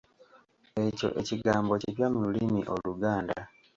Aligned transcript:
Ekyo 0.85 1.07
ekigambo 1.21 1.73
kipya 1.81 2.07
mu 2.13 2.19
lulimi 2.25 2.61
Oluganda. 2.73 3.39